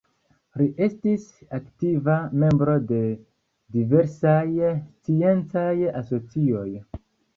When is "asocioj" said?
6.05-6.69